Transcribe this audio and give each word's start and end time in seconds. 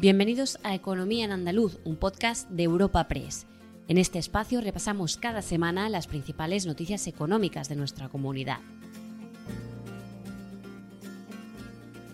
Bienvenidos 0.00 0.60
a 0.62 0.76
Economía 0.76 1.24
en 1.24 1.32
Andaluz, 1.32 1.80
un 1.84 1.96
podcast 1.96 2.48
de 2.50 2.62
Europa 2.62 3.08
Press. 3.08 3.48
En 3.88 3.98
este 3.98 4.20
espacio 4.20 4.60
repasamos 4.60 5.16
cada 5.16 5.42
semana 5.42 5.88
las 5.88 6.06
principales 6.06 6.66
noticias 6.66 7.08
económicas 7.08 7.68
de 7.68 7.74
nuestra 7.74 8.08
comunidad. 8.08 8.58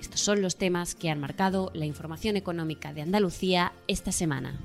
Estos 0.00 0.18
son 0.18 0.40
los 0.40 0.56
temas 0.56 0.94
que 0.94 1.10
han 1.10 1.20
marcado 1.20 1.70
la 1.74 1.84
información 1.84 2.38
económica 2.38 2.94
de 2.94 3.02
Andalucía 3.02 3.74
esta 3.86 4.12
semana. 4.12 4.58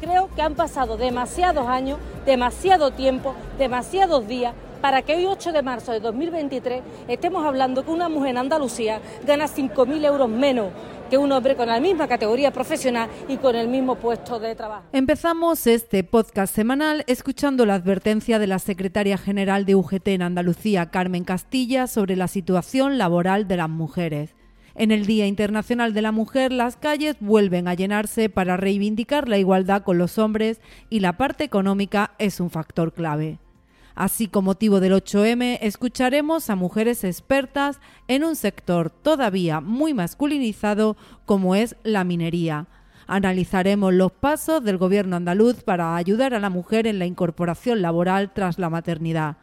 Creo 0.00 0.32
que 0.36 0.42
han 0.42 0.54
pasado 0.54 0.96
demasiados 0.96 1.66
años, 1.66 1.98
demasiado 2.26 2.92
tiempo, 2.92 3.34
demasiados 3.58 4.28
días 4.28 4.54
para 4.80 5.02
que 5.02 5.16
hoy 5.16 5.26
8 5.26 5.50
de 5.50 5.62
marzo 5.62 5.90
de 5.90 5.98
2023 5.98 6.82
estemos 7.08 7.44
hablando 7.44 7.84
que 7.84 7.90
una 7.90 8.08
mujer 8.08 8.30
en 8.30 8.38
Andalucía 8.38 9.00
gana 9.26 9.46
5.000 9.46 10.04
euros 10.04 10.28
menos 10.28 10.68
que 11.08 11.18
un 11.18 11.32
hombre 11.32 11.56
con 11.56 11.68
la 11.68 11.80
misma 11.80 12.08
categoría 12.08 12.52
profesional 12.52 13.08
y 13.28 13.36
con 13.36 13.56
el 13.56 13.68
mismo 13.68 13.96
puesto 13.96 14.38
de 14.38 14.54
trabajo. 14.54 14.84
Empezamos 14.92 15.66
este 15.66 16.04
podcast 16.04 16.54
semanal 16.54 17.04
escuchando 17.06 17.66
la 17.66 17.74
advertencia 17.74 18.38
de 18.38 18.46
la 18.46 18.58
secretaria 18.58 19.18
general 19.18 19.64
de 19.64 19.74
UGT 19.74 20.08
en 20.08 20.22
Andalucía, 20.22 20.90
Carmen 20.90 21.24
Castilla, 21.24 21.86
sobre 21.86 22.16
la 22.16 22.28
situación 22.28 22.98
laboral 22.98 23.48
de 23.48 23.56
las 23.56 23.68
mujeres. 23.68 24.34
En 24.74 24.92
el 24.92 25.06
Día 25.06 25.26
Internacional 25.26 25.92
de 25.92 26.02
la 26.02 26.12
Mujer, 26.12 26.52
las 26.52 26.76
calles 26.76 27.16
vuelven 27.18 27.66
a 27.66 27.74
llenarse 27.74 28.28
para 28.28 28.56
reivindicar 28.56 29.28
la 29.28 29.38
igualdad 29.38 29.82
con 29.82 29.98
los 29.98 30.18
hombres 30.18 30.60
y 30.88 31.00
la 31.00 31.16
parte 31.16 31.42
económica 31.42 32.14
es 32.18 32.38
un 32.38 32.50
factor 32.50 32.92
clave. 32.92 33.40
Así 33.98 34.28
como 34.28 34.50
motivo 34.50 34.78
del 34.78 34.92
8M, 34.92 35.58
escucharemos 35.60 36.50
a 36.50 36.54
mujeres 36.54 37.02
expertas 37.02 37.80
en 38.06 38.22
un 38.22 38.36
sector 38.36 38.90
todavía 38.90 39.60
muy 39.60 39.92
masculinizado 39.92 40.96
como 41.26 41.56
es 41.56 41.74
la 41.82 42.04
minería. 42.04 42.68
Analizaremos 43.08 43.92
los 43.92 44.12
pasos 44.12 44.62
del 44.62 44.78
gobierno 44.78 45.16
andaluz 45.16 45.64
para 45.64 45.96
ayudar 45.96 46.32
a 46.32 46.38
la 46.38 46.48
mujer 46.48 46.86
en 46.86 47.00
la 47.00 47.06
incorporación 47.06 47.82
laboral 47.82 48.32
tras 48.32 48.60
la 48.60 48.70
maternidad. 48.70 49.38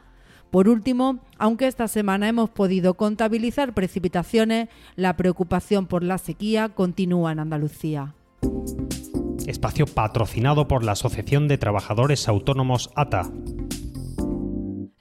Por 0.52 0.69
último, 0.69 1.19
aunque 1.37 1.67
esta 1.67 1.89
semana 1.89 2.30
hemos 2.30 2.49
podido 2.49 2.93
contabilizar 2.93 3.73
precipitaciones, 3.73 4.69
la 4.95 5.17
preocupación 5.17 5.85
por 5.85 6.02
la 6.02 6.17
sequía 6.17 6.69
continúa 6.69 7.33
en 7.33 7.39
Andalucía. 7.39 8.13
Espacio 9.47 9.85
patrocinado 9.85 10.69
por 10.69 10.85
la 10.85 10.93
Asociación 10.93 11.49
de 11.49 11.58
Trabajadores 11.58 12.30
Autónomos 12.30 12.89
ATA. 12.95 13.30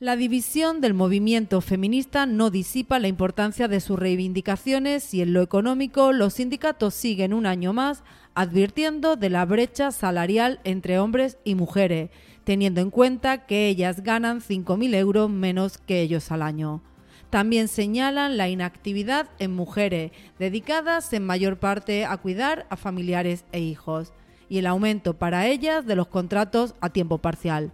La 0.05 0.17
división 0.17 0.83
del 0.83 0.93
movimiento 0.93 1.63
feminista 1.63 2.27
no 2.27 2.51
disipa 2.51 2.99
la 2.99 3.09
importancia 3.09 3.69
de 3.69 3.81
sus 3.81 3.99
reivindicaciones 3.99 5.15
y 5.15 5.23
en 5.23 5.33
lo 5.33 5.41
económico 5.41 6.13
los 6.13 6.35
sindicatos 6.35 6.93
siguen 6.93 7.33
un 7.33 7.47
año 7.47 7.73
más 7.73 8.03
advirtiendo 8.35 9.17
de 9.17 9.31
la 9.31 9.47
brecha 9.47 9.93
salarial 9.93 10.61
entre 10.65 10.99
hombres 10.99 11.39
y 11.43 11.55
mujeres, 11.55 12.11
teniendo 12.45 12.83
en 12.83 12.91
cuenta 12.91 13.47
que 13.47 13.67
ellas 13.69 14.03
ganan 14.03 14.43
5.000 14.43 14.95
euros 14.95 15.31
menos 15.31 15.79
que 15.79 16.03
ellos 16.03 16.31
al 16.31 16.43
año. 16.43 16.83
También 17.31 17.67
señalan 17.67 18.37
la 18.37 18.51
inactividad 18.51 19.31
en 19.39 19.55
mujeres, 19.55 20.13
dedicadas 20.39 21.15
en 21.15 21.25
mayor 21.25 21.59
parte 21.59 22.05
a 22.05 22.15
cuidar 22.19 22.67
a 22.69 22.77
familiares 22.77 23.47
e 23.53 23.61
hijos, 23.61 24.13
y 24.51 24.59
el 24.59 24.67
aumento 24.67 25.15
para 25.19 25.47
ellas 25.47 25.87
de 25.87 25.97
los 25.97 26.09
contratos 26.09 26.75
a 26.83 26.91
tiempo 26.91 27.17
parcial. 27.17 27.73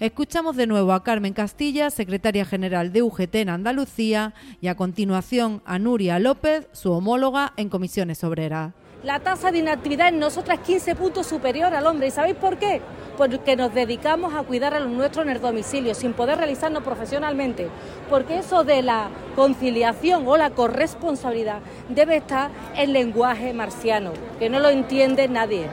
Escuchamos 0.00 0.56
de 0.56 0.66
nuevo 0.66 0.92
a 0.92 1.04
Carmen 1.04 1.32
Castilla, 1.32 1.90
secretaria 1.90 2.44
general 2.44 2.92
de 2.92 3.02
UGT 3.02 3.34
en 3.36 3.50
Andalucía, 3.50 4.34
y 4.60 4.68
a 4.68 4.74
continuación 4.74 5.62
a 5.64 5.78
Nuria 5.78 6.18
López, 6.18 6.66
su 6.72 6.92
homóloga 6.92 7.52
en 7.56 7.68
comisiones 7.68 8.24
obreras. 8.24 8.72
La 9.04 9.20
tasa 9.20 9.50
de 9.50 9.58
inactividad 9.58 10.08
en 10.08 10.18
nosotras 10.20 10.60
es 10.60 10.64
15 10.64 10.94
puntos 10.94 11.26
superior 11.26 11.74
al 11.74 11.86
hombre. 11.86 12.06
¿Y 12.06 12.10
sabéis 12.12 12.36
por 12.36 12.56
qué? 12.56 12.80
Porque 13.16 13.56
nos 13.56 13.74
dedicamos 13.74 14.32
a 14.32 14.44
cuidar 14.44 14.74
a 14.74 14.80
los 14.80 14.90
nuestros 14.90 15.26
en 15.26 15.32
el 15.32 15.40
domicilio, 15.40 15.94
sin 15.94 16.12
poder 16.12 16.38
realizarnos 16.38 16.84
profesionalmente. 16.84 17.68
Porque 18.08 18.38
eso 18.38 18.62
de 18.62 18.80
la 18.82 19.08
conciliación 19.34 20.26
o 20.26 20.36
la 20.36 20.50
corresponsabilidad 20.50 21.58
debe 21.88 22.16
estar 22.16 22.50
en 22.76 22.92
lenguaje 22.92 23.52
marciano, 23.52 24.12
que 24.38 24.48
no 24.48 24.60
lo 24.60 24.70
entiende 24.70 25.28
nadie. 25.28 25.66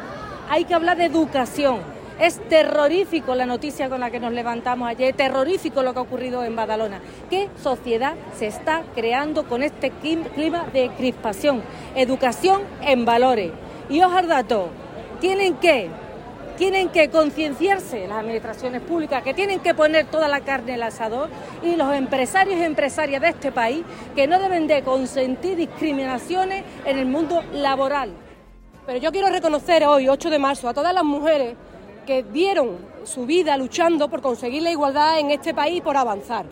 Hay 0.49 0.65
que 0.65 0.73
hablar 0.73 0.97
de 0.97 1.05
educación 1.05 1.98
es 2.19 2.39
terrorífico 2.49 3.33
la 3.33 3.45
noticia 3.45 3.89
con 3.89 4.01
la 4.01 4.11
que 4.11 4.19
nos 4.19 4.33
levantamos 4.33 4.89
ayer, 4.89 5.15
terrorífico 5.15 5.83
lo 5.83 5.93
que 5.93 5.99
ha 5.99 6.01
ocurrido 6.03 6.43
en 6.43 6.55
Badalona. 6.55 7.01
¿Qué 7.29 7.49
sociedad 7.61 8.15
se 8.37 8.47
está 8.47 8.83
creando 8.93 9.47
con 9.47 9.63
este 9.63 9.91
clima 9.91 10.65
de 10.73 10.89
crispación? 10.97 11.63
Educación 11.95 12.61
en 12.81 13.05
valores. 13.05 13.51
Y 13.89 14.01
os 14.01 14.27
dato, 14.27 14.69
tienen 15.19 15.55
que 15.55 15.89
tienen 16.57 16.89
que 16.89 17.09
concienciarse 17.09 18.05
las 18.05 18.17
administraciones 18.17 18.81
públicas, 18.81 19.23
que 19.23 19.33
tienen 19.33 19.61
que 19.61 19.73
poner 19.73 20.07
toda 20.07 20.27
la 20.27 20.41
carne 20.41 20.73
en 20.73 20.75
el 20.75 20.83
asador 20.83 21.29
y 21.63 21.77
los 21.77 21.93
empresarios 21.93 22.59
y 22.59 22.63
empresarias 22.63 23.21
de 23.21 23.29
este 23.29 23.53
país 23.53 23.85
que 24.13 24.27
no 24.27 24.37
deben 24.39 24.67
de 24.67 24.83
consentir 24.83 25.55
discriminaciones 25.55 26.65
en 26.83 26.97
el 26.97 27.05
mundo 27.05 27.43
laboral. 27.53 28.11
Pero 28.85 28.99
yo 28.99 29.09
quiero 29.13 29.29
reconocer 29.29 29.85
hoy, 29.85 30.09
8 30.09 30.29
de 30.29 30.37
marzo, 30.37 30.67
a 30.67 30.73
todas 30.73 30.93
las 30.93 31.05
mujeres 31.05 31.55
que 32.09 32.23
dieron 32.23 32.79
su 33.03 33.27
vida 33.27 33.55
luchando 33.55 34.09
por 34.09 34.19
conseguir 34.19 34.63
la 34.63 34.71
igualdad 34.71 35.19
en 35.19 35.29
este 35.29 35.53
país 35.53 35.77
y 35.77 35.81
por 35.81 35.95
avanzar. 35.95 36.43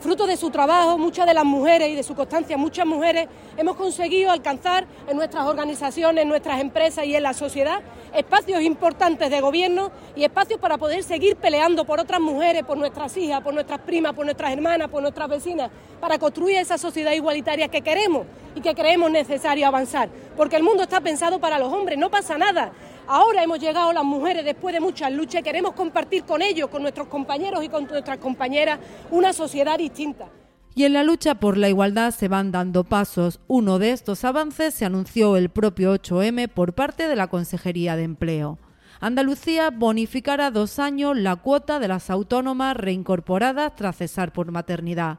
Fruto 0.00 0.26
de 0.26 0.36
su 0.36 0.50
trabajo, 0.50 0.98
muchas 0.98 1.24
de 1.24 1.34
las 1.34 1.44
mujeres 1.44 1.88
y 1.88 1.94
de 1.94 2.02
su 2.02 2.16
constancia, 2.16 2.56
muchas 2.56 2.84
mujeres 2.84 3.28
hemos 3.56 3.76
conseguido 3.76 4.32
alcanzar 4.32 4.88
en 5.08 5.16
nuestras 5.16 5.46
organizaciones, 5.46 6.22
en 6.22 6.28
nuestras 6.28 6.60
empresas 6.60 7.06
y 7.06 7.14
en 7.14 7.22
la 7.22 7.32
sociedad 7.32 7.80
espacios 8.14 8.62
importantes 8.62 9.28
de 9.28 9.40
gobierno 9.40 9.90
y 10.14 10.24
espacios 10.24 10.60
para 10.60 10.78
poder 10.78 11.02
seguir 11.02 11.36
peleando 11.36 11.84
por 11.84 12.00
otras 12.00 12.20
mujeres, 12.20 12.62
por 12.62 12.78
nuestras 12.78 13.16
hijas, 13.16 13.40
por 13.42 13.52
nuestras 13.52 13.80
primas, 13.80 14.14
por 14.14 14.24
nuestras 14.24 14.52
hermanas, 14.52 14.88
por 14.88 15.02
nuestras 15.02 15.28
vecinas, 15.28 15.70
para 16.00 16.18
construir 16.18 16.56
esa 16.56 16.78
sociedad 16.78 17.12
igualitaria 17.12 17.68
que 17.68 17.82
queremos 17.82 18.26
y 18.54 18.60
que 18.60 18.74
creemos 18.74 19.10
necesario 19.10 19.66
avanzar. 19.66 20.08
Porque 20.36 20.56
el 20.56 20.62
mundo 20.62 20.84
está 20.84 21.00
pensado 21.00 21.40
para 21.40 21.58
los 21.58 21.72
hombres, 21.72 21.98
no 21.98 22.10
pasa 22.10 22.38
nada. 22.38 22.72
Ahora 23.06 23.42
hemos 23.42 23.58
llegado 23.58 23.92
las 23.92 24.04
mujeres 24.04 24.44
después 24.44 24.74
de 24.74 24.80
muchas 24.80 25.12
luchas 25.12 25.40
y 25.40 25.44
queremos 25.44 25.74
compartir 25.74 26.24
con 26.24 26.40
ellos, 26.40 26.68
con 26.68 26.80
nuestros 26.80 27.08
compañeros 27.08 27.62
y 27.62 27.68
con 27.68 27.84
nuestras 27.84 28.18
compañeras, 28.18 28.78
una 29.10 29.32
sociedad 29.32 29.76
distinta. 29.76 30.28
Y 30.74 30.84
en 30.84 30.94
la 30.94 31.04
lucha 31.04 31.34
por 31.36 31.58
la 31.58 31.68
igualdad 31.68 32.12
se 32.12 32.28
van 32.28 32.50
dando 32.50 32.82
pasos. 32.82 33.40
Uno 33.46 33.78
de 33.78 33.92
estos 33.92 34.24
avances 34.24 34.74
se 34.74 34.84
anunció 34.84 35.36
el 35.36 35.50
propio 35.50 35.94
8M 35.94 36.48
por 36.48 36.72
parte 36.72 37.06
de 37.06 37.14
la 37.14 37.28
Consejería 37.28 37.94
de 37.94 38.04
Empleo. 38.04 38.58
Andalucía 39.00 39.70
bonificará 39.70 40.50
dos 40.50 40.78
años 40.78 41.16
la 41.16 41.36
cuota 41.36 41.78
de 41.78 41.88
las 41.88 42.08
autónomas 42.10 42.76
reincorporadas 42.76 43.76
tras 43.76 43.96
cesar 43.96 44.32
por 44.32 44.50
maternidad. 44.50 45.18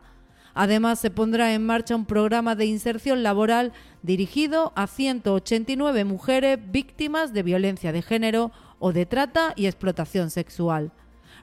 Además, 0.56 1.00
se 1.00 1.12
pondrá 1.12 1.54
en 1.54 1.66
marcha 1.66 1.98
un 1.98 2.06
programa 2.06 2.56
de 2.56 2.66
inserción 2.66 3.24
laboral 3.24 3.74
dirigido 4.04 4.72
a 4.76 4.88
189 4.88 6.06
mujeres 6.06 6.60
víctimas 6.72 7.34
de 7.34 7.44
violencia 7.44 7.92
de 7.92 8.02
género 8.02 8.52
o 8.80 8.94
de 8.94 9.06
trata 9.06 9.52
y 9.58 9.66
explotación 9.66 10.30
sexual. 10.30 10.94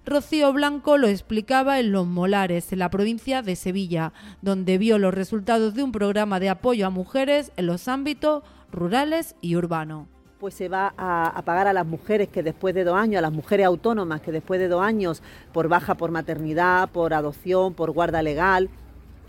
Rocío 0.06 0.50
Blanco 0.55 0.97
lo 0.97 1.09
explicaba 1.09 1.78
en 1.78 1.93
Los 1.93 2.06
Molares, 2.06 2.73
en 2.73 2.78
la 2.78 2.89
provincia 2.89 3.43
de 3.43 3.55
Sevilla, 3.55 4.15
donde 4.41 4.78
vio 4.78 4.99
los 4.99 5.12
resultados 5.12 5.75
de 5.75 5.83
un 5.83 5.93
programa 5.93 6.41
de 6.41 6.49
apoyo 6.49 6.87
a 6.87 6.91
mujeres 6.91 7.53
en 7.59 7.67
los 7.67 7.89
ámbitos 7.89 8.43
rurales 8.73 9.37
y 9.43 9.56
urbanos 9.56 10.09
pues 10.41 10.55
se 10.55 10.69
va 10.69 10.93
a, 10.97 11.29
a, 11.29 11.43
pagar 11.43 11.69
a 11.69 11.73
las 11.73 11.87
mujeres 11.87 12.27
que 12.27 12.43
después 12.43 12.75
de 12.75 12.83
dos 12.83 12.97
años, 12.97 13.19
a 13.19 13.23
las 13.23 13.31
mujeres 13.31 13.65
autónomas 13.65 14.21
que 14.23 14.33
después 14.33 14.59
de 14.59 14.67
dos 14.67 14.83
años, 14.83 15.23
por 15.53 15.69
baja 15.69 15.94
por 15.94 16.11
maternidad, 16.11 16.89
por 16.89 17.15
adopción, 17.15 17.75
por 17.75 17.93
guarda 17.93 18.23
legal, 18.23 18.69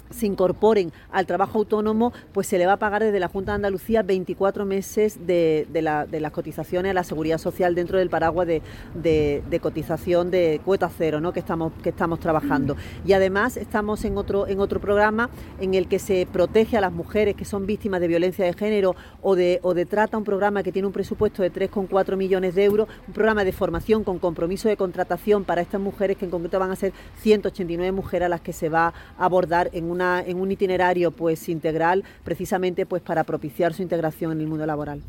se 0.10 0.26
incorporen 0.26 0.92
al 1.12 1.26
trabajo 1.26 1.60
autónomo, 1.60 2.14
pues 2.34 2.48
se 2.48 2.58
le 2.58 2.66
va 2.66 2.74
a 2.74 2.78
pagar 2.78 3.04
desde 3.04 3.20
la 3.20 3.28
Junta 3.28 3.52
de 3.52 3.56
Andalucía 3.56 4.04
24 4.04 4.66
meses 4.66 5.26
de, 5.26 5.68
las 5.82 6.32
cotizaciones 6.32 6.92
a 6.92 6.94
la 6.94 7.04
seguridad 7.04 7.38
social 7.38 7.76
dentro 7.76 7.98
del 7.98 8.10
paraguas 8.10 8.48
de, 8.48 9.60
cotización 9.62 10.32
de 10.32 10.62
cuota 10.64 10.90
cero 10.96 11.22
¿no? 11.22 11.32
que, 11.34 11.40
estamos, 11.40 11.72
que 11.82 11.90
estamos 11.90 12.20
trabajando. 12.20 12.76
Y 13.06 13.14
además 13.14 13.58
estamos 13.58 14.04
en 14.06 14.18
otro, 14.18 14.48
en 14.48 14.60
otro 14.60 14.80
programa 14.80 15.30
en 15.60 15.74
el 15.74 15.88
que 15.88 16.00
se 16.00 16.28
protege 16.32 16.78
a 16.78 16.82
las 16.82 16.92
mujeres 16.92 17.36
que 17.36 17.46
son 17.46 17.66
víctimas 17.66 18.02
de 18.02 18.08
violencia 18.08 18.46
de 18.46 18.54
género 18.54 18.96
o 19.22 19.36
de, 19.36 19.60
o 19.64 19.74
de 19.74 19.86
trata, 19.86 20.18
un 20.18 20.24
programa 20.24 20.64
que 20.64 20.72
tiene 20.72 20.88
un 20.88 20.94
presupuesto 20.94 21.42
de 21.42 21.52
3,4 21.52 22.16
millones 22.18 22.56
de 22.56 22.64
euros, 22.66 22.88
un 23.08 23.14
programa 23.14 23.44
de 23.44 23.52
formación 23.52 24.04
con 24.04 24.20
compromiso 24.20 24.70
de 24.70 24.78
contratación 24.78 25.44
para 25.44 25.62
estas 25.62 25.82
mujeres 25.82 26.18
que 26.18 26.26
en 26.26 26.32
concreto 26.32 26.60
van 26.60 26.72
a 26.72 26.76
ser 26.76 26.94
189 27.22 27.92
mujeres 27.92 28.26
a 28.26 28.30
las 28.30 28.42
que 28.42 28.54
se 28.54 28.70
va 28.70 28.94
a 29.18 29.26
abordar 29.26 29.70
en 29.74 29.90
en 30.02 30.40
un 30.40 30.52
itinerario 30.52 31.12
pues 31.12 31.50
integral 31.50 32.04
precisamente 32.24 32.86
pues 32.86 33.02
para 33.02 33.24
propiciar 33.24 33.74
su 33.74 33.82
integración 33.82 34.32
en 34.32 34.42
el 34.42 34.48
mundo 34.48 34.66
laboral. 34.66 35.02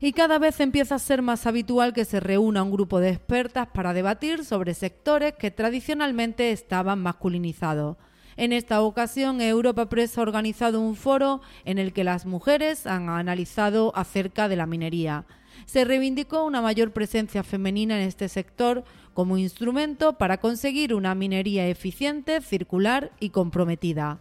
Y 0.00 0.12
cada 0.12 0.40
vez 0.40 0.58
empieza 0.58 0.96
a 0.96 0.98
ser 0.98 1.22
más 1.22 1.46
habitual 1.46 1.92
que 1.92 2.04
se 2.04 2.18
reúna 2.18 2.64
un 2.64 2.72
grupo 2.72 2.98
de 2.98 3.10
expertas 3.10 3.68
para 3.68 3.92
debatir 3.92 4.44
sobre 4.44 4.74
sectores 4.74 5.34
que 5.34 5.52
tradicionalmente 5.52 6.50
estaban 6.50 7.00
masculinizados. 7.00 7.96
En 8.36 8.52
esta 8.52 8.80
ocasión, 8.82 9.40
Europa 9.40 9.88
Press 9.88 10.18
ha 10.18 10.22
organizado 10.22 10.80
un 10.80 10.96
foro 10.96 11.40
en 11.64 11.78
el 11.78 11.92
que 11.92 12.02
las 12.02 12.26
mujeres 12.26 12.86
han 12.86 13.10
analizado 13.10 13.92
acerca 13.94 14.48
de 14.48 14.56
la 14.56 14.66
minería. 14.66 15.24
Se 15.66 15.84
reivindicó 15.84 16.44
una 16.44 16.60
mayor 16.60 16.92
presencia 16.92 17.42
femenina 17.42 18.00
en 18.00 18.08
este 18.08 18.28
sector 18.28 18.84
como 19.14 19.38
instrumento 19.38 20.14
para 20.14 20.38
conseguir 20.38 20.94
una 20.94 21.14
minería 21.14 21.66
eficiente, 21.66 22.40
circular 22.40 23.10
y 23.20 23.30
comprometida. 23.30 24.18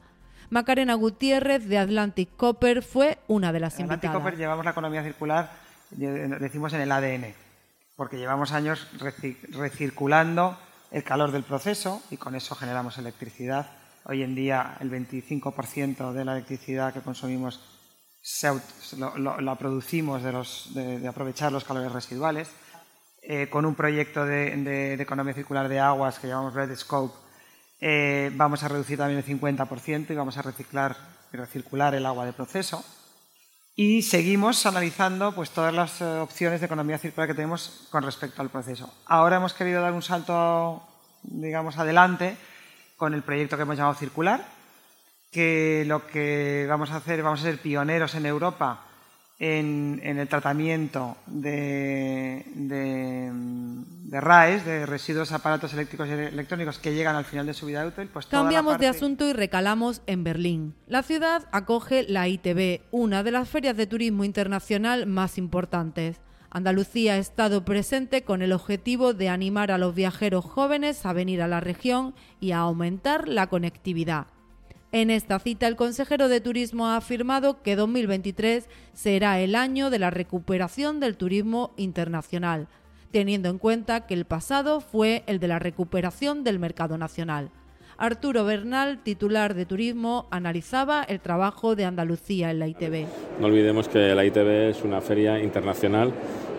Macarena 0.50 0.96
Gutiérrez 0.96 1.66
de 1.68 1.78
Atlantic 1.78 2.30
Copper 2.36 2.84
fue 2.84 3.20
una 3.28 3.54
de 3.54 3.62
las 3.62 3.80
invitadas. 3.80 4.00
Atlantic 4.00 4.22
Copper 4.22 4.38
llevamos 4.38 4.66
la 4.66 4.72
economía 4.72 5.04
circular, 5.04 5.52
decimos 5.92 6.74
en 6.74 6.82
el 6.82 6.92
ADN, 6.92 7.34
porque 7.96 8.18
llevamos 8.18 8.52
años 8.52 8.88
recirculando 9.50 10.58
el 10.92 11.04
calor 11.06 11.32
del 11.32 11.44
proceso 11.44 12.02
y 12.12 12.18
con 12.18 12.36
eso 12.36 12.54
generamos 12.56 12.98
electricidad. 12.98 13.72
Hoy 14.04 14.24
en 14.24 14.36
día 14.36 14.76
el 14.82 14.92
25% 14.92 16.12
de 16.12 16.26
la 16.26 16.34
electricidad 16.34 16.94
que 16.94 17.02
consumimos 17.02 17.62
la 19.18 19.56
producimos 19.56 20.24
de, 20.74 21.08
aprovechar 21.08 21.52
los 21.52 21.64
calores 21.64 21.92
residuales. 21.92 22.50
Eh, 23.24 23.50
con 23.50 23.66
un 23.66 23.76
proyecto 23.76 24.26
de, 24.26 24.56
de, 24.58 24.94
economía 24.94 25.36
circular 25.36 25.70
de 25.70 25.80
aguas 25.80 26.18
que 26.18 26.28
llamamos 26.28 26.56
Red 26.56 26.76
Scope, 26.76 27.14
eh, 27.80 28.32
vamos 28.34 28.64
a 28.64 28.68
reducir 28.68 28.98
también 28.98 29.20
el 29.20 29.26
50% 29.26 30.10
y 30.10 30.16
vamos 30.16 30.38
a 30.38 30.42
reciclar 30.42 30.96
y 31.32 31.38
recircular 31.38 31.94
el 31.96 32.06
agua 32.06 32.26
de 32.26 32.34
proceso. 32.34 32.84
Y 33.76 34.04
seguimos 34.04 34.66
analizando 34.66 35.34
pues, 35.34 35.50
todas 35.52 35.74
las 35.74 36.02
eh, 36.02 36.06
opciones 36.06 36.60
de 36.60 36.66
economía 36.66 36.98
circular 36.98 37.28
que 37.28 37.34
tenemos 37.34 37.88
con 37.90 38.04
respecto 38.04 38.42
al 38.42 38.50
proceso. 38.50 38.94
Ahora 39.06 39.38
hemos 39.38 39.54
querido 39.54 39.82
dar 39.82 39.94
un 39.94 40.02
salto, 40.02 40.84
digamos, 41.24 41.78
adelante 41.78 42.38
con 42.98 43.16
el 43.16 43.24
proyecto 43.24 43.56
que 43.56 43.64
hemos 43.64 43.78
llamado 43.78 43.96
Circular, 43.96 44.46
que 45.31 45.86
lo 45.88 46.06
que 46.07 46.66
vamos 46.68 46.92
a 46.92 46.98
hacer, 46.98 47.24
vamos 47.24 47.39
a 47.39 47.44
ser 47.44 47.57
pioneros 47.57 48.13
en 48.16 48.25
Europa 48.25 48.81
en, 49.39 50.00
el 50.04 50.28
tratamiento 50.28 51.18
de, 51.25 52.45
de, 52.54 53.31
RAES, 54.22 54.66
de 54.66 54.86
residuos 54.86 55.31
aparatos 55.31 55.74
eléctricos 55.74 56.07
y 56.07 56.12
electrónicos 56.12 56.78
que 56.78 56.94
llegan 56.94 57.16
al 57.16 57.25
final 57.25 57.48
de 57.48 57.56
su 57.56 57.66
vida 57.66 57.86
útil. 57.86 58.07
Pues 58.13 58.28
Cambiamos 58.28 58.78
de 58.78 58.88
asunto 58.88 59.28
y 59.28 59.33
recalamos 59.33 60.04
en 60.06 60.24
Berlín. 60.24 60.75
La 60.88 61.01
ciudad 61.01 61.48
acoge 61.51 62.04
la 62.07 62.27
ITB, 62.27 62.81
una 62.92 63.24
de 63.24 63.31
las 63.31 63.50
ferias 63.50 63.75
de 63.75 63.88
turismo 63.88 64.25
internacional 64.25 65.07
más 65.07 65.39
importantes. 65.39 66.19
Andalucía 66.51 67.13
ha 67.13 67.18
estado 67.18 67.66
presente 67.66 68.24
con 68.24 68.42
el 68.42 68.51
objetivo 68.51 69.13
de 69.13 69.30
animar 69.30 69.72
a 69.72 69.77
los 69.77 69.95
viajeros 69.95 70.45
jóvenes 70.45 71.06
a 71.06 71.13
venir 71.13 71.42
a 71.42 71.48
la 71.48 71.62
región 71.62 72.13
y 72.39 72.51
a 72.51 72.60
aumentar 72.60 73.27
la 73.27 73.48
conectividad. 73.48 74.27
En 74.94 75.10
esta 75.10 75.40
cita, 75.40 75.68
el 75.68 75.78
consejero 75.78 76.28
de 76.28 76.42
Turismo 76.42 76.88
ha 76.88 76.98
afirmado 76.98 77.62
que 77.62 77.78
2023 77.78 78.68
será 78.92 79.40
el 79.40 79.56
año 79.56 79.90
de 79.90 80.00
la 80.00 80.10
recuperación 80.10 81.00
del 81.00 81.16
turismo 81.16 81.74
internacional, 81.78 82.68
teniendo 83.10 83.48
en 83.48 83.58
cuenta 83.58 84.06
que 84.06 84.14
el 84.14 84.26
pasado 84.26 84.82
fue 84.82 85.24
el 85.28 85.40
de 85.40 85.48
la 85.48 85.60
recuperación 85.60 86.44
del 86.44 86.60
mercado 86.60 86.98
nacional. 86.98 87.52
Arturo 87.98 88.44
Bernal, 88.44 89.02
titular 89.02 89.54
de 89.54 89.66
Turismo, 89.66 90.28
analizaba 90.30 91.04
el 91.04 91.22
trabajo 91.22 91.76
de 91.78 91.86
Andalucía 91.86 92.52
en 92.52 92.60
la 92.60 92.68
ITB. 92.68 93.06
No 93.40 93.48
olvidemos 93.48 93.88
que 93.88 94.14
la 94.14 94.26
ITB 94.26 94.72
es 94.72 94.82
una 94.84 95.00
feria 95.00 95.40
internacional, 95.40 96.12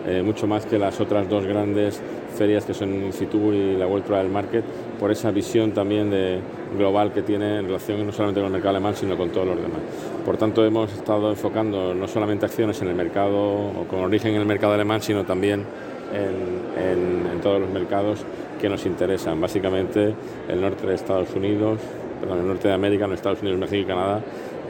eh, 0.05 0.21
mucho 0.23 0.47
más 0.47 0.65
que 0.65 0.77
las 0.77 0.99
otras 0.99 1.29
dos 1.29 1.45
grandes 1.45 2.01
ferias 2.37 2.65
que 2.65 2.73
son 2.73 3.11
Fitur 3.13 3.53
y 3.53 3.77
la 3.77 3.87
World 3.87 4.05
Travel 4.05 4.29
Market, 4.29 4.63
por 4.99 5.11
esa 5.11 5.31
visión 5.31 5.71
también 5.71 6.09
de, 6.09 6.39
global 6.77 7.11
que 7.13 7.21
tiene 7.21 7.59
en 7.59 7.65
relación 7.65 8.05
no 8.05 8.11
solamente 8.11 8.41
con 8.41 8.47
el 8.47 8.53
mercado 8.53 8.71
alemán, 8.71 8.95
sino 8.95 9.17
con 9.17 9.29
todos 9.29 9.47
los 9.47 9.57
demás. 9.57 9.79
Por 10.25 10.37
tanto, 10.37 10.65
hemos 10.65 10.91
estado 10.93 11.29
enfocando 11.29 11.93
no 11.93 12.07
solamente 12.07 12.45
acciones 12.45 12.81
en 12.81 12.87
el 12.89 12.95
mercado 12.95 13.37
o 13.37 13.85
con 13.89 13.99
origen 13.99 14.33
en 14.33 14.41
el 14.41 14.47
mercado 14.47 14.73
alemán, 14.73 15.01
sino 15.01 15.23
también 15.23 15.65
en, 16.13 17.41
todos 17.41 17.59
los 17.59 17.69
mercados 17.71 18.19
que 18.61 18.69
nos 18.69 18.85
interesan, 18.85 19.41
básicamente 19.41 20.13
el 20.47 20.61
norte 20.61 20.87
de 20.87 20.95
Estados 20.95 21.33
Unidos, 21.35 21.79
perdón, 22.21 22.39
el 22.39 22.47
norte 22.47 22.69
de 22.69 22.73
América, 22.73 23.05
los 23.05 23.17
Estados 23.17 23.41
Unidos, 23.41 23.59
México 23.59 23.81
y 23.81 23.85
Canadá, 23.85 24.21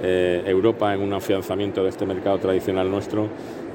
eh, 0.02 0.42
Europa 0.48 0.92
en 0.96 1.02
un 1.02 1.14
afianzamiento 1.14 1.84
de 1.84 1.90
este 1.90 2.06
mercado 2.08 2.40
tradicional 2.40 2.90
nuestro 2.90 3.28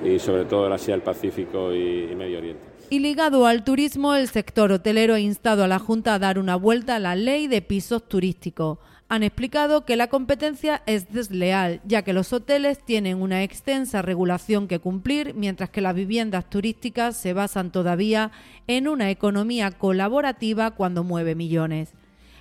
y 0.04 0.18
sobre 0.18 0.44
todo 0.44 0.66
el 0.66 0.72
Asia, 0.72 0.94
el 0.94 1.02
Pacífico 1.02 1.74
y 1.74 2.14
Medio 2.16 2.38
Oriente. 2.38 2.62
Y 2.90 3.00
ligado 3.00 3.46
al 3.46 3.64
turismo, 3.64 4.14
el 4.14 4.28
sector 4.28 4.72
hotelero 4.72 5.14
ha 5.14 5.20
instado 5.20 5.64
a 5.64 5.68
la 5.68 5.78
Junta 5.78 6.14
a 6.14 6.18
dar 6.18 6.38
una 6.38 6.56
vuelta 6.56 6.96
a 6.96 6.98
la 6.98 7.16
ley 7.16 7.46
de 7.46 7.60
pisos 7.60 8.08
turísticos. 8.08 8.78
Han 9.10 9.22
explicado 9.22 9.84
que 9.84 9.96
la 9.96 10.08
competencia 10.08 10.82
es 10.86 11.12
desleal, 11.12 11.80
ya 11.84 12.02
que 12.02 12.12
los 12.12 12.32
hoteles 12.32 12.78
tienen 12.84 13.20
una 13.20 13.42
extensa 13.42 14.02
regulación 14.02 14.68
que 14.68 14.78
cumplir, 14.78 15.34
mientras 15.34 15.70
que 15.70 15.80
las 15.80 15.94
viviendas 15.94 16.48
turísticas 16.48 17.16
se 17.16 17.32
basan 17.32 17.72
todavía 17.72 18.30
en 18.66 18.86
una 18.86 19.10
economía 19.10 19.70
colaborativa 19.70 20.70
cuando 20.72 21.04
mueve 21.04 21.34
millones. 21.34 21.94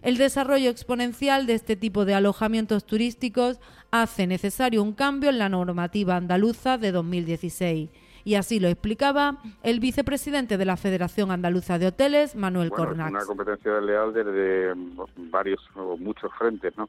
El 0.07 0.15
desarrollo 0.15 0.69
exponencial 0.69 1.48
de 1.48 1.54
este 1.54 1.75
tipo 1.75 2.06
de 2.06 2.13
alojamientos 2.13 2.86
turísticos 2.86 3.59
hace 3.92 4.25
necesario 4.25 4.81
un 4.81 4.94
cambio 4.94 5.30
en 5.30 5.38
la 5.38 5.50
normativa 5.50 6.15
andaluza 6.15 6.77
de 6.77 6.94
2016 6.94 7.89
y 8.24 8.36
así 8.36 8.62
lo 8.62 8.69
explicaba 8.69 9.39
el 9.63 9.81
vicepresidente 9.81 10.57
de 10.57 10.63
la 10.63 10.77
Federación 10.77 11.30
Andaluza 11.30 11.77
de 11.77 11.88
Hoteles, 11.88 12.38
Manuel 12.38 12.69
bueno, 12.69 12.86
Cornax. 12.86 13.09
Es 13.09 13.15
una 13.15 13.25
competencia 13.25 13.81
leal 13.81 14.13
desde 14.13 14.74
varios 15.30 15.59
o 15.75 15.98
muchos 15.98 16.31
frentes, 16.39 16.77
¿no? 16.77 16.88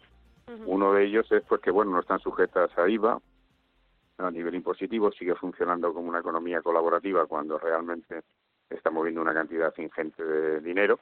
Uno 0.66 0.92
de 0.92 1.06
ellos 1.06 1.26
es 1.32 1.42
pues 1.42 1.60
que 1.60 1.72
bueno 1.72 1.90
no 1.90 1.98
están 1.98 2.20
sujetas 2.20 2.70
a 2.78 2.88
IVA 2.88 3.18
a 4.18 4.30
nivel 4.30 4.54
impositivo, 4.54 5.10
sigue 5.10 5.34
funcionando 5.34 5.92
como 5.92 6.08
una 6.08 6.20
economía 6.20 6.62
colaborativa 6.62 7.26
cuando 7.26 7.58
realmente 7.58 8.20
está 8.70 8.92
moviendo 8.92 9.20
una 9.20 9.34
cantidad 9.34 9.74
ingente 9.76 10.22
de 10.22 10.60
dinero. 10.60 11.00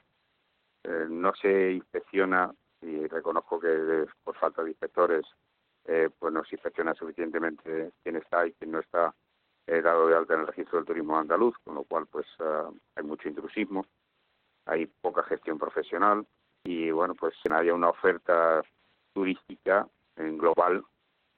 Eh, 0.87 1.07
no 1.09 1.33
se 1.35 1.73
inspecciona 1.73 2.49
y 2.81 3.07
reconozco 3.07 3.59
que 3.59 4.05
por 4.23 4.37
falta 4.37 4.63
de 4.63 4.69
inspectores 4.69 5.25
eh, 5.85 6.09
pues 6.17 6.33
no 6.33 6.45
se 6.45 6.55
inspecciona 6.55 6.93
suficientemente 6.93 7.91
quién 8.01 8.15
está 8.15 8.47
y 8.47 8.53
quién 8.53 8.71
no 8.71 8.79
está 8.79 9.13
dado 9.65 10.07
de 10.07 10.15
alta 10.15 10.33
en 10.33 10.41
el 10.41 10.47
registro 10.47 10.77
del 10.77 10.85
turismo 10.85 11.17
andaluz, 11.17 11.57
con 11.65 11.75
lo 11.75 11.83
cual 11.83 12.07
pues 12.07 12.25
ah, 12.39 12.69
hay 12.95 13.03
mucho 13.03 13.27
intrusismo, 13.27 13.85
hay 14.65 14.85
poca 14.85 15.23
gestión 15.23 15.57
profesional 15.57 16.25
y 16.63 16.89
bueno 16.91 17.15
pues 17.15 17.35
haya 17.51 17.73
una 17.73 17.89
oferta 17.89 18.63
turística 19.13 19.85
en 20.15 20.37
global 20.37 20.85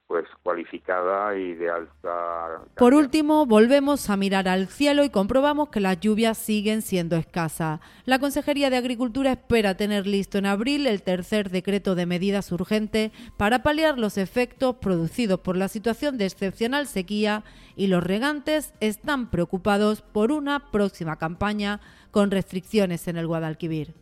pues 0.10 0.26
cualificada 0.42 1.38
y 1.38 1.54
de 1.54 1.70
alta. 1.70 2.64
Por 2.76 2.96
último, 2.96 3.46
volvemos 3.46 4.10
a 4.10 4.18
mirar 4.18 4.48
al 4.48 4.68
cielo 4.68 5.04
y 5.04 5.12
comprobamos 5.12 5.70
que 5.70 5.80
las 5.80 6.00
lluvias 6.00 6.36
siguen 6.36 6.82
siendo 6.82 7.16
escasas. 7.16 7.80
La 8.06 8.18
Consejería 8.18 8.72
de 8.72 8.78
Agricultura 8.78 9.34
espera 9.34 9.78
tener 9.78 10.08
listo 10.08 10.40
en 10.40 10.48
abril 10.48 10.88
el 10.88 11.04
tercer 11.04 11.52
decreto 11.52 11.94
de 11.94 12.08
medidas 12.08 12.52
urgentes 12.52 13.12
para 13.38 13.62
paliar 13.62 14.00
los 14.00 14.18
efectos 14.18 14.78
producidos 14.78 15.42
por 15.42 15.56
la 15.56 15.68
situación 15.68 16.18
de 16.18 16.26
excepcional 16.26 16.88
sequía 16.88 17.44
y 17.76 17.86
los 17.86 18.04
regantes 18.04 18.74
están 18.80 19.30
preocupados 19.30 20.02
por 20.02 20.32
una 20.32 20.72
próxima 20.72 21.18
campaña 21.18 21.82
con 22.10 22.32
restricciones 22.32 23.08
en 23.08 23.18
el 23.18 23.28
Guadalquivir. 23.28 23.94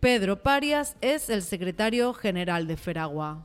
Pedro 0.00 0.42
Parias 0.42 0.96
es 1.02 1.28
el 1.28 1.42
secretario 1.42 2.14
general 2.14 2.66
de 2.66 2.78
Feragua. 2.78 3.44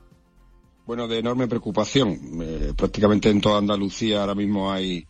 Bueno, 0.87 1.05
de 1.05 1.19
enorme 1.19 1.49
preocupación. 1.49 2.17
Eh, 2.41 2.71
prácticamente 2.73 3.29
en 3.29 3.41
toda 3.41 3.57
Andalucía 3.57 4.21
ahora 4.21 4.35
mismo 4.35 4.71
hay 4.71 5.05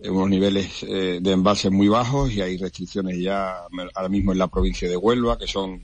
eh, 0.00 0.10
unos 0.10 0.28
niveles 0.28 0.82
eh, 0.82 1.20
de 1.22 1.30
embalses 1.30 1.70
muy 1.70 1.86
bajos 1.86 2.32
y 2.32 2.40
hay 2.40 2.56
restricciones 2.56 3.16
ya 3.20 3.54
ahora 3.94 4.08
mismo 4.08 4.32
en 4.32 4.38
la 4.38 4.48
provincia 4.48 4.88
de 4.88 4.96
Huelva 4.96 5.38
que 5.38 5.46
son 5.46 5.80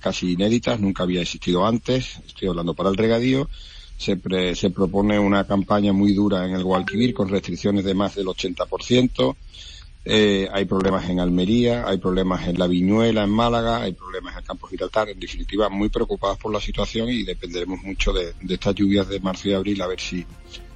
casi 0.00 0.32
inéditas, 0.32 0.78
nunca 0.80 1.04
había 1.04 1.22
existido 1.22 1.64
antes. 1.66 2.20
Estoy 2.26 2.48
hablando 2.48 2.74
para 2.74 2.88
el 2.88 2.96
regadío. 2.96 3.48
Se, 3.96 4.18
se 4.54 4.70
propone 4.70 5.18
una 5.18 5.44
campaña 5.44 5.92
muy 5.92 6.12
dura 6.12 6.44
en 6.46 6.54
el 6.54 6.62
Guadalquivir 6.64 7.14
con 7.14 7.28
restricciones 7.28 7.84
de 7.84 7.94
más 7.94 8.14
del 8.16 8.26
80%. 8.26 9.36
Eh, 10.04 10.48
hay 10.50 10.64
problemas 10.64 11.08
en 11.10 11.20
Almería, 11.20 11.86
hay 11.86 11.98
problemas 11.98 12.46
en 12.48 12.58
La 12.58 12.66
Viñuela, 12.66 13.24
en 13.24 13.30
Málaga, 13.30 13.82
hay 13.82 13.92
problemas 13.92 14.36
en 14.36 14.44
Campos 14.44 14.70
Gibraltar. 14.70 15.10
En 15.10 15.20
definitiva, 15.20 15.68
muy 15.68 15.90
preocupados 15.90 16.38
por 16.38 16.52
la 16.52 16.60
situación 16.60 17.10
y 17.10 17.22
dependeremos 17.24 17.82
mucho 17.82 18.12
de, 18.12 18.34
estas 18.48 18.74
lluvias 18.74 19.08
de 19.08 19.20
marzo 19.20 19.48
y 19.48 19.52
abril 19.52 19.82
a 19.82 19.86
ver 19.86 20.00
si 20.00 20.24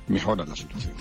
mejoran 0.08 0.48
la 0.48 0.56
situación. 0.56 0.92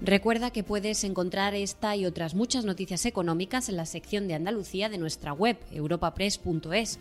Recuerda 0.00 0.50
que 0.50 0.64
puedes 0.64 1.04
encontrar 1.04 1.54
esta 1.54 1.94
y 1.94 2.06
otras 2.06 2.34
muchas 2.34 2.64
noticias 2.64 3.06
económicas 3.06 3.68
en 3.68 3.76
la 3.76 3.86
sección 3.86 4.26
de 4.26 4.34
Andalucía 4.34 4.88
de 4.88 4.98
nuestra 4.98 5.32
web, 5.32 5.56
europapress.es. 5.70 6.98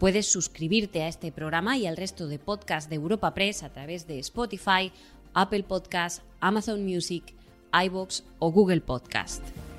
Puedes 0.00 0.26
suscribirte 0.26 1.02
a 1.02 1.08
este 1.08 1.30
programa 1.30 1.76
y 1.78 1.86
al 1.86 1.96
resto 1.96 2.26
de 2.26 2.40
podcasts 2.40 2.90
de 2.90 2.96
Europa 2.96 3.34
Press 3.34 3.62
a 3.62 3.68
través 3.68 4.08
de 4.08 4.18
Spotify, 4.18 4.90
Apple 5.32 5.62
Podcasts, 5.62 6.22
Amazon 6.40 6.84
Music, 6.84 7.34
iBox 7.72 8.22
o 8.38 8.50
Google 8.50 8.80
Podcast. 8.80 9.69